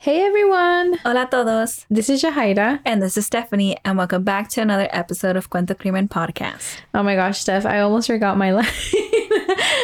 [0.00, 0.94] Hey everyone!
[1.04, 1.84] Hola a todos.
[1.90, 2.78] This is Jahaira.
[2.84, 6.78] And this is Stephanie, and welcome back to another episode of Cuento Crimen Podcast.
[6.94, 8.66] Oh my gosh, Steph, I almost forgot my line.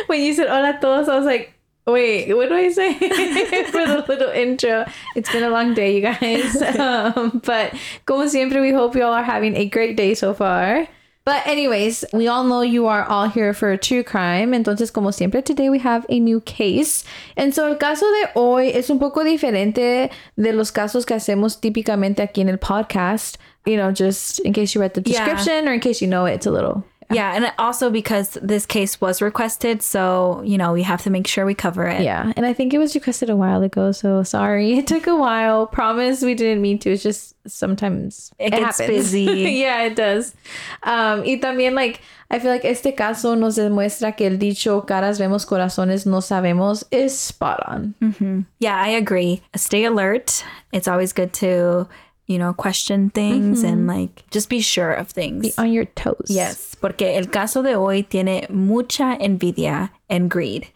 [0.06, 1.52] when you said hola a todos, I was like,
[1.86, 2.94] wait, what do I say
[3.74, 4.84] for the little intro?
[5.16, 6.62] It's been a long day, you guys.
[6.78, 7.74] Um, but
[8.06, 10.86] como siempre, we hope you all are having a great day so far.
[11.26, 14.52] But anyways, we all know you are all here for true crime.
[14.52, 17.02] Entonces, como siempre, today we have a new case.
[17.34, 21.58] And so el caso de hoy es un poco diferente de los casos que hacemos
[21.58, 23.38] típicamente aquí en el podcast.
[23.64, 25.70] You know, just in case you read the description yeah.
[25.70, 29.00] or in case you know it, it's a little yeah, and also because this case
[29.00, 32.02] was requested, so you know we have to make sure we cover it.
[32.02, 35.16] Yeah, and I think it was requested a while ago, so sorry it took a
[35.16, 35.66] while.
[35.66, 36.90] Promise we didn't mean to.
[36.92, 38.88] It's just sometimes it, it gets happens.
[38.88, 39.22] busy.
[39.24, 40.34] yeah, it does.
[40.82, 45.18] Um, y también like I feel like este caso nos demuestra que el dicho caras
[45.18, 47.94] vemos corazones no sabemos is spot on.
[48.02, 48.40] Mm-hmm.
[48.60, 49.42] Yeah, I agree.
[49.54, 50.44] Stay alert.
[50.72, 51.88] It's always good to
[52.26, 53.72] you know, question things mm-hmm.
[53.72, 55.42] and like just be sure of things.
[55.42, 56.26] Be on your toes.
[56.28, 60.68] Yes, porque el caso de hoy tiene mucha envidia and greed.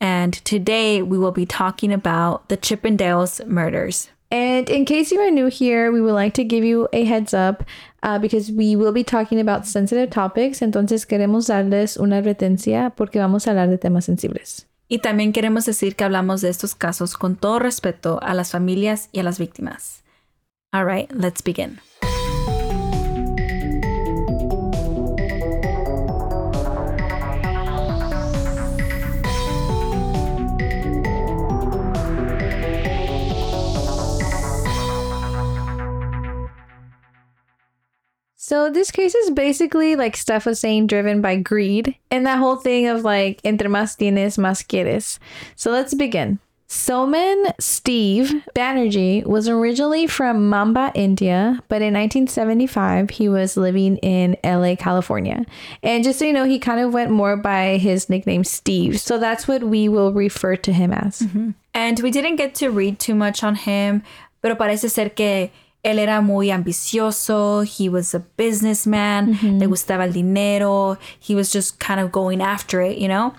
[0.00, 4.08] And today we will be talking about the Chippendales murders.
[4.30, 7.34] And in case you are new here, we would like to give you a heads
[7.34, 7.64] up
[8.02, 10.62] uh, because we will be talking about sensitive topics.
[10.62, 14.66] Entonces queremos darles una advertencia porque vamos a hablar de temas sensibles.
[14.88, 19.08] Y también queremos decir que hablamos de estos casos con todo respeto a las familias
[19.12, 20.02] y a las víctimas.
[20.72, 21.80] All right, let's begin.
[38.36, 42.56] So this case is basically like Steph was saying, driven by greed and that whole
[42.56, 45.18] thing of like entre más tienes, más quieres.
[45.56, 46.38] So let's begin.
[46.70, 54.36] Somen Steve Banerjee was originally from Mumbai, India, but in 1975 he was living in
[54.44, 55.44] LA, California.
[55.82, 59.00] And just so you know, he kind of went more by his nickname Steve.
[59.00, 61.18] So that's what we will refer to him as.
[61.18, 61.50] Mm-hmm.
[61.74, 64.04] And we didn't get to read too much on him,
[64.40, 65.50] pero parece ser que
[65.84, 67.66] él era muy ambicioso.
[67.66, 69.34] He was a businessman.
[69.34, 69.58] Mm-hmm.
[69.58, 70.98] Le gustaba el dinero.
[71.18, 73.34] He was just kind of going after it, you know?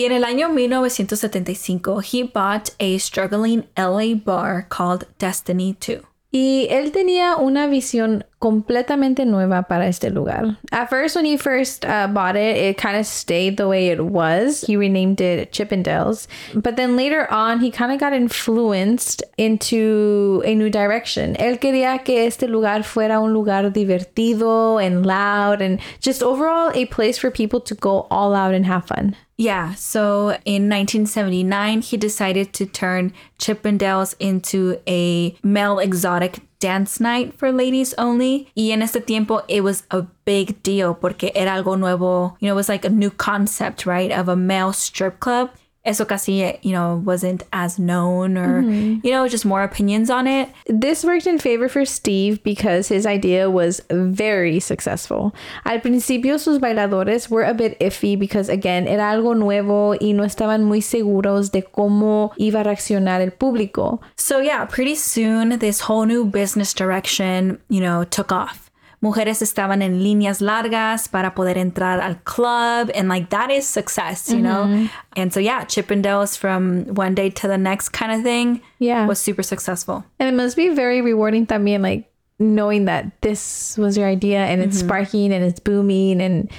[0.00, 6.00] Y en el año 1975, he bought a struggling LA bar called Destiny 2.
[6.32, 10.56] Y él tenía una visión completamente nueva para este lugar.
[10.72, 14.00] At first, when he first uh, bought it, it kind of stayed the way it
[14.00, 14.62] was.
[14.66, 16.28] He renamed it Chippendales.
[16.54, 21.36] But then later on, he kind of got influenced into a new direction.
[21.36, 26.86] Él quería que este lugar fuera un lugar divertido and loud and just overall a
[26.86, 29.14] place for people to go all out and have fun.
[29.40, 37.32] Yeah, so in 1979, he decided to turn Chippendales into a male exotic dance night
[37.38, 38.52] for ladies only.
[38.54, 42.36] Y en este tiempo, it was a big deal porque era algo nuevo.
[42.40, 45.52] You know, it was like a new concept, right, of a male strip club
[45.84, 49.00] eso casi, you know, wasn't as known or, mm-hmm.
[49.02, 50.48] you know, just more opinions on it.
[50.66, 55.34] This worked in favor for Steve because his idea was very successful.
[55.64, 60.24] Al principio, sus bailadores were a bit iffy because, again, era algo nuevo y no
[60.24, 64.00] estaban muy seguros de cómo iba a reaccionar el público.
[64.16, 68.69] So, yeah, pretty soon, this whole new business direction, you know, took off
[69.00, 74.28] mujeres estaban en líneas largas para poder entrar al club and like that is success
[74.28, 74.44] you mm-hmm.
[74.44, 79.06] know and so yeah chippendales from one day to the next kind of thing yeah
[79.06, 83.96] was super successful and it must be very rewarding también like knowing that this was
[83.96, 84.88] your idea and it's mm-hmm.
[84.88, 86.50] sparking and it's booming and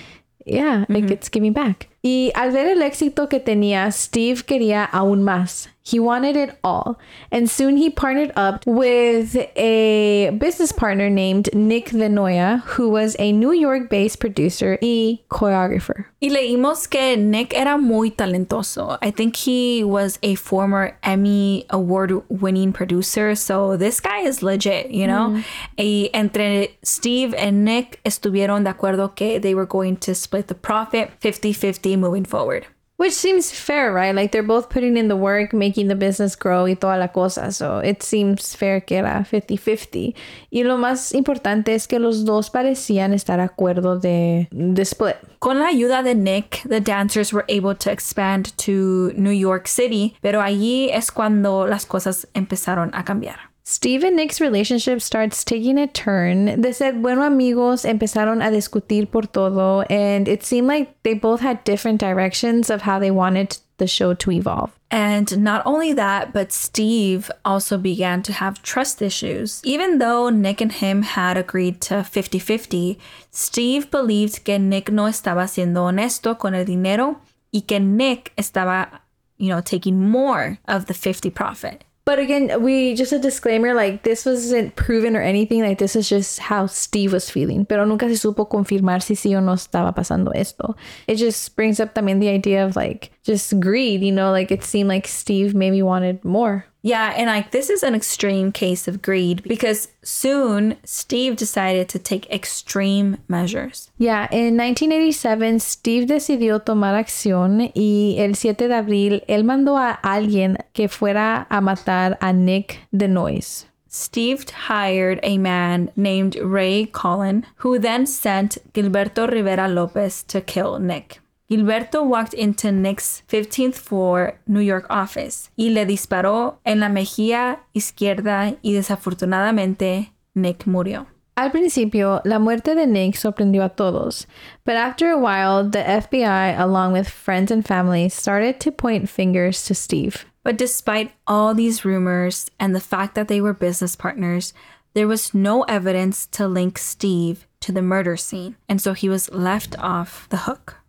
[0.46, 1.14] yeah like mm-hmm.
[1.14, 6.00] it's giving back y al ver el éxito que tenía steve quería aún más he
[6.00, 6.98] wanted it all.
[7.32, 13.16] And soon he partnered up with a business partner named Nick De Noia, who was
[13.20, 16.06] a New York based producer y choreographer.
[16.22, 18.98] Y leímos que Nick era muy talentoso.
[19.02, 23.36] I think he was a former Emmy award winning producer.
[23.36, 25.30] So this guy is legit, you know?
[25.30, 25.44] Mm.
[25.78, 30.56] Y entre Steve and Nick estuvieron de acuerdo que they were going to split the
[30.56, 32.68] profit 50 50 moving forward.
[33.02, 34.14] Which seems fair, right?
[34.14, 37.52] Like they're both putting in the work, making the business grow y toda la cosa.
[37.52, 40.14] So it seems fair que era 50-50.
[40.52, 45.16] Y lo más importante es que los dos parecían estar de acuerdo de, de split.
[45.40, 50.16] Con la ayuda de Nick, the dancers were able to expand to New York City,
[50.22, 53.51] pero allí es cuando las cosas empezaron a cambiar.
[53.72, 56.60] Steve and Nick's relationship starts taking a turn.
[56.60, 61.40] They said buenos amigos, empezaron a discutir por todo, and it seemed like they both
[61.40, 64.78] had different directions of how they wanted the show to evolve.
[64.92, 69.62] And not only that, but Steve also began to have trust issues.
[69.64, 73.00] Even though Nick and him had agreed to 50 50,
[73.32, 77.22] Steve believed que Nick no estaba siendo honesto con el dinero
[77.54, 79.00] y que Nick estaba,
[79.38, 81.86] you know, taking more of the 50 profit.
[82.04, 85.62] But again, we just a disclaimer like this wasn't proven or anything.
[85.62, 87.66] Like this is just how Steve was feeling.
[87.66, 90.76] Pero nunca se supo confirmar si sí o no estaba pasando esto.
[91.08, 94.64] It just brings up también the idea of like just greed, you know, like it
[94.64, 96.66] seemed like Steve maybe wanted more.
[96.84, 102.00] Yeah, and like this is an extreme case of greed because soon Steve decided to
[102.00, 103.92] take extreme measures.
[104.00, 110.00] Yeah, in 1987 Steve decidió tomar acción y el 7 de abril él mandó a
[110.02, 113.66] alguien que fuera a matar a Nick De Noia.
[113.88, 120.80] Steve hired a man named Ray Colon, who then sent Gilberto Rivera Lopez to kill
[120.80, 121.21] Nick.
[121.52, 127.60] Gilberto walked into Nick's 15th floor New York office y le disparó en la mejilla
[127.74, 131.08] izquierda y desafortunadamente Nick murió.
[131.36, 134.28] Al principio, la muerte de Nick sorprendió a todos,
[134.64, 139.66] but after a while, the FBI, along with friends and family, started to point fingers
[139.66, 140.26] to Steve.
[140.46, 144.54] But despite all these rumors and the fact that they were business partners,
[144.94, 149.30] there was no evidence to link Steve to the murder scene, and so he was
[149.34, 150.81] left off the hook.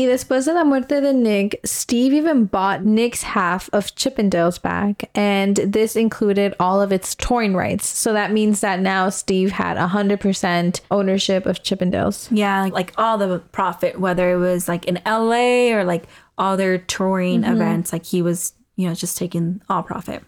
[0.00, 5.10] Y después de la muerte de Nick, Steve even bought Nick's half of Chippendales back,
[5.14, 7.86] and this included all of its touring rights.
[7.86, 12.28] So that means that now Steve had 100% ownership of Chippendales.
[12.30, 16.04] Yeah, like, like all the profit, whether it was like in LA or like
[16.38, 17.52] all their touring mm-hmm.
[17.52, 20.24] events, like he was, you know, just taking all profit.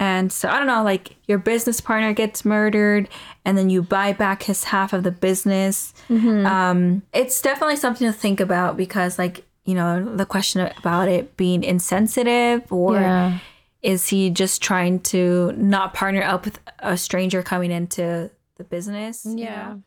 [0.00, 3.08] And so I don't know, like your business partner gets murdered
[3.44, 5.92] and then you buy back his half of the business.
[6.10, 11.36] Um, it's definitely something to think about because, like, you know, the question about it
[11.36, 13.38] being insensitive or Yeah.
[13.82, 19.24] is he just trying to not partner up with a stranger coming into the business?
[19.26, 19.82] you know?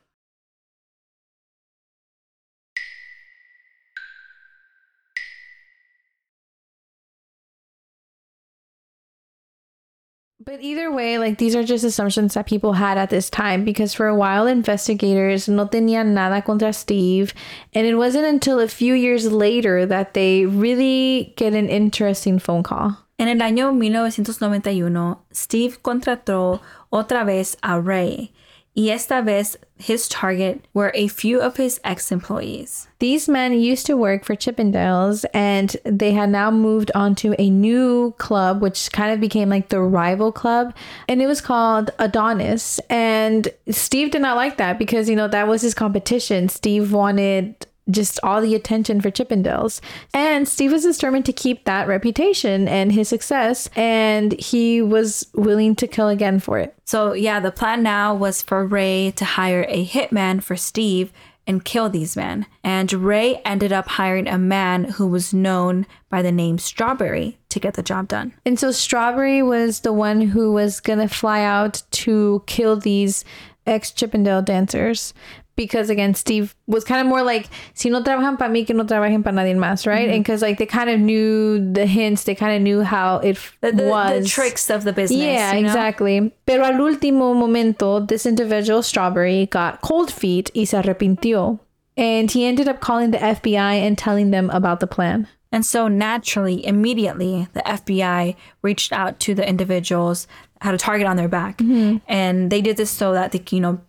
[10.46, 13.94] But either way, like these are just assumptions that people had at this time because
[13.94, 17.34] for a while investigators no tenían nada contra Steve,
[17.74, 22.62] and it wasn't until a few years later that they really get an interesting phone
[22.62, 22.98] call.
[23.18, 26.60] En el año 1991, Steve contrató
[26.92, 28.34] otra vez a Ray,
[28.76, 32.88] y esta vez his target were a few of his ex-employees.
[33.00, 37.50] These men used to work for Chippendales and they had now moved on to a
[37.50, 40.74] new club, which kind of became like the rival club.
[41.08, 42.80] And it was called Adonis.
[42.90, 46.50] And Steve did not like that because, you know, that was his competition.
[46.50, 49.82] Steve wanted just all the attention for Chippendales.
[50.14, 53.70] And Steve was determined to keep that reputation and his success.
[53.76, 56.76] And he was willing to kill again for it.
[56.86, 61.12] So yeah, the plan now was for Ray to hire a hitman for Steve
[61.46, 62.46] and kill these men.
[62.64, 67.60] And Ray ended up hiring a man who was known by the name Strawberry to
[67.60, 68.34] get the job done.
[68.46, 73.26] And so Strawberry was the one who was gonna fly out to kill these
[73.66, 75.14] ex Chippendale dancers.
[75.56, 78.86] Because again, Steve was kind of more like, si no trabajan para mí, que no
[78.86, 80.08] trabajen para nadie más, right?
[80.08, 80.14] Mm-hmm.
[80.16, 83.38] And because like they kind of knew the hints, they kind of knew how it
[83.62, 84.24] The, the, was.
[84.24, 85.20] the tricks of the business.
[85.20, 85.68] Yeah, you know?
[85.68, 86.32] exactly.
[86.48, 91.60] Pero al último momento, this individual, Strawberry, got cold feet y se arrepintió.
[91.96, 93.54] And he ended up calling the FBI
[93.86, 95.28] and telling them about the plan.
[95.52, 100.26] And so naturally, immediately, the FBI reached out to the individuals,
[100.62, 101.60] had a target on their back.
[101.60, 101.98] Mm-hmm.
[102.08, 103.80] And they did this so that they, you know,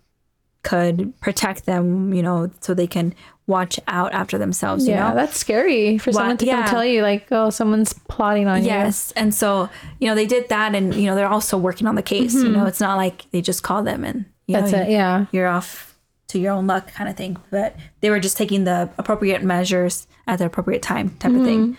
[0.65, 3.13] could protect them, you know, so they can
[3.47, 5.15] watch out after themselves, you Yeah, know?
[5.15, 6.63] that's scary for someone to yeah.
[6.63, 8.69] come tell you, like, oh, someone's plotting on you.
[8.69, 9.13] Yes.
[9.15, 9.69] And so,
[9.99, 12.33] you know, they did that and, you know, they're also working on the case.
[12.33, 12.53] You mm-hmm.
[12.53, 15.27] know, it's not like they just call them and, you That's know, it, yeah.
[15.31, 15.95] you're off
[16.29, 17.37] to your own luck kind of thing.
[17.51, 21.61] But they were just taking the appropriate measures at the appropriate time type of thing.
[21.61, 21.73] Mm-hmm.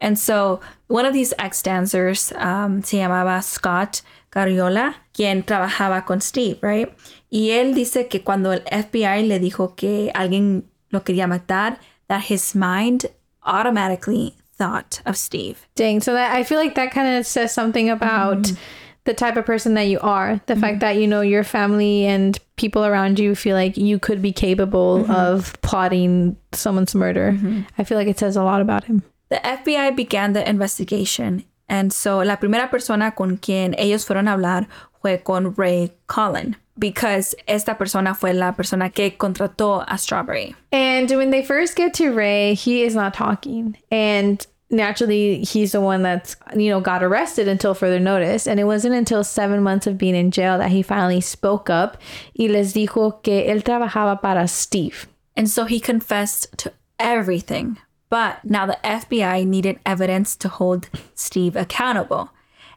[0.00, 6.20] And so one of these ex dancers um, se llamaba Scott Garriola, quien trabajaba con
[6.20, 6.92] Steve, right?
[7.30, 11.78] Y él dice que cuando el FBI le dijo que alguien lo quería matar,
[12.08, 13.06] that his mind
[13.42, 15.66] automatically thought of Steve.
[15.74, 16.00] Dang.
[16.00, 18.56] So that I feel like that kind of says something about mm-hmm.
[19.04, 20.40] the type of person that you are.
[20.46, 20.78] The fact mm-hmm.
[20.80, 25.00] that, you know, your family and people around you feel like you could be capable
[25.00, 25.12] mm-hmm.
[25.12, 27.38] of plotting someone's murder.
[27.78, 29.02] I feel like it says a lot about him.
[29.28, 34.32] The FBI began the investigation, and so la primera persona con quien ellos fueron a
[34.32, 34.66] hablar
[35.02, 40.54] fue con Ray Colon, because esta persona fue la persona que contrató a Strawberry.
[40.72, 43.76] And when they first get to Ray, he is not talking.
[43.90, 48.64] And naturally he's the one that's you know got arrested until further notice and it
[48.64, 51.96] wasn't until seven months of being in jail that he finally spoke up
[52.38, 55.06] y les dijo que él trabajaba para steve
[55.38, 57.78] And so he confessed to everything.
[58.08, 62.30] But now the FBI needed evidence to hold Steve accountable.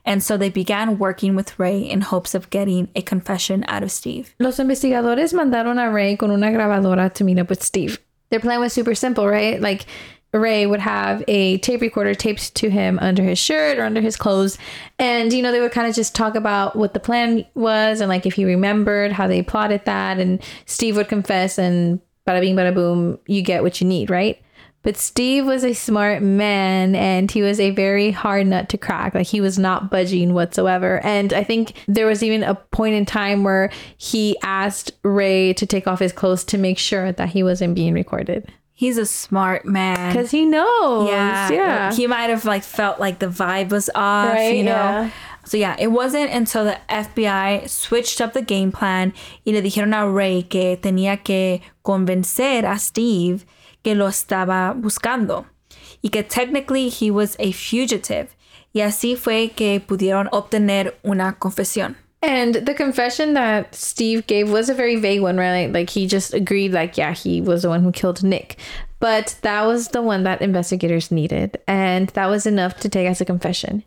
[0.04, 3.92] And so they began working with Ray in hopes of getting a confession out of
[3.92, 4.34] Steve.
[4.40, 8.00] Los investigadores mandaron a Ray con una grabadora to meet up with Steve.
[8.30, 9.62] Their plan was super simple, right?
[9.62, 9.86] Like
[10.34, 14.16] Ray would have a tape recorder taped to him under his shirt or under his
[14.16, 14.58] clothes.
[14.98, 18.10] And, you know, they would kind of just talk about what the plan was and
[18.10, 20.20] like if he remembered how they plotted that.
[20.20, 24.42] And Steve would confess and bada bing, bada boom, you get what you need, right?
[24.84, 29.14] But Steve was a smart man and he was a very hard nut to crack.
[29.14, 31.00] Like he was not budging whatsoever.
[31.06, 35.66] And I think there was even a point in time where he asked Ray to
[35.68, 38.52] take off his clothes to make sure that he wasn't being recorded.
[38.74, 40.12] He's a smart man.
[40.12, 41.08] Because he knows.
[41.10, 41.52] Yeah.
[41.52, 41.94] Yeah.
[41.94, 44.72] He might have like felt like the vibe was off, Right, you know.
[44.72, 45.10] yeah.
[45.46, 49.14] So yeah, it wasn't until the FBI switched up the game plan
[49.46, 53.46] y le dijeron a Ray que tenía que convencer a Steve
[53.84, 55.46] que lo estaba buscando
[56.02, 58.36] y que technically he was a fugitive.
[58.74, 61.96] Y así fue que pudieron obtener una confesión.
[62.24, 65.72] And the confession that Steve gave was a very vague one, right?
[65.72, 68.58] Like he just agreed, like, yeah, he was the one who killed Nick.
[69.00, 71.58] But that was the one that investigators needed.
[71.68, 73.84] And that was enough to take as a confession.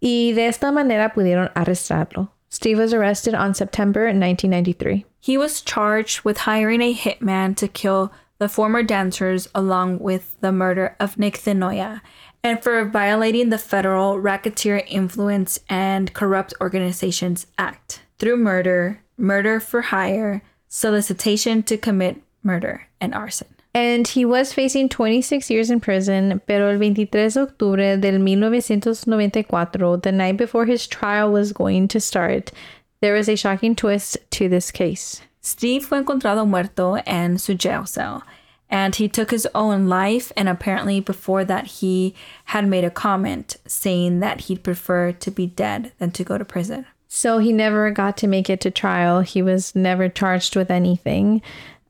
[0.00, 2.30] Y de esta manera pudieron arrestarlo.
[2.48, 5.04] Steve was arrested on September 1993.
[5.20, 10.52] He was charged with hiring a hitman to kill the former dancers along with the
[10.52, 12.00] murder of Nick De Noia
[12.42, 19.80] and for violating the Federal Racketeer Influence and Corrupt Organizations Act through murder, murder for
[19.82, 23.48] hire, solicitation to commit murder, and arson.
[23.72, 29.96] And he was facing 26 years in prison, pero el 23 de octubre del 1994,
[29.96, 32.52] the night before his trial was going to start,
[33.00, 35.22] there was a shocking twist to this case.
[35.46, 38.22] Steve fue encontrado muerto in su jail cell,
[38.70, 40.32] and he took his own life.
[40.38, 42.14] And apparently, before that, he
[42.46, 46.46] had made a comment saying that he'd prefer to be dead than to go to
[46.46, 46.86] prison.
[47.08, 49.20] So he never got to make it to trial.
[49.20, 51.42] He was never charged with anything,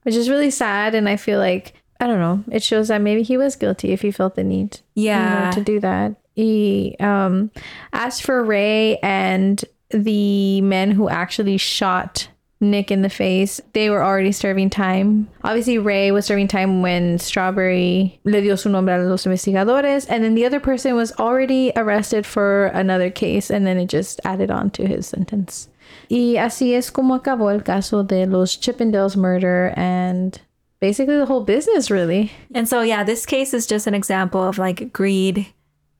[0.02, 0.94] which is really sad.
[0.96, 4.02] And I feel like, I don't know, it shows that maybe he was guilty if
[4.02, 5.50] he felt the need you know, Yeah.
[5.52, 6.16] to do that.
[6.34, 7.52] He, um,
[7.92, 12.26] as for Ray and the men who actually shot
[12.70, 15.28] Nick in the face, they were already serving time.
[15.42, 20.22] Obviously, Ray was serving time when Strawberry le dio su nombre a los investigadores, and
[20.24, 24.50] then the other person was already arrested for another case, and then it just added
[24.50, 25.68] on to his sentence.
[26.10, 30.40] Y así es como acabó el caso de los Chippendales murder and
[30.80, 32.32] basically the whole business, really.
[32.54, 35.46] And so, yeah, this case is just an example of like greed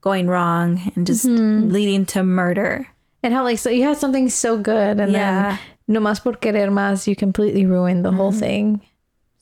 [0.01, 1.71] going wrong and just mm-hmm.
[1.71, 2.87] leading to murder.
[3.23, 5.51] And how like so you had something so good and Yeah.
[5.51, 8.81] then no más por querer más you completely ruined the whole thing.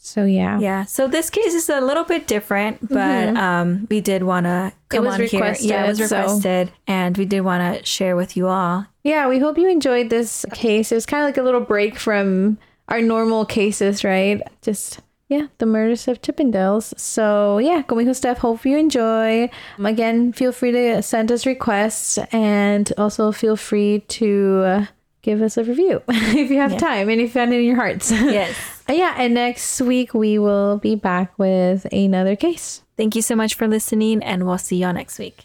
[0.05, 0.59] So yeah.
[0.59, 0.85] Yeah.
[0.85, 5.07] So this case is a little bit different, but um, we did want to come
[5.07, 5.55] on here.
[5.61, 8.87] Yeah, it was requested, so- and we did want to share with you all.
[9.05, 10.91] Yeah, we hope you enjoyed this case.
[10.91, 12.59] It was kind of like a little break from
[12.89, 14.43] our normal cases, right?
[14.61, 16.93] Just yeah, the murders of Chippendales.
[16.99, 19.49] So yeah, como dijo Steph, hope you enjoy.
[19.79, 24.87] Again, feel free to send us requests and also feel free to uh,
[25.23, 27.77] give us a review if you have time and if you find it in your
[27.77, 28.11] hearts.
[28.33, 28.57] Yes.
[28.89, 32.83] Uh, yeah, and next week we will be back with another case.
[32.97, 35.45] Thank you so much for listening, and we'll see y'all next week.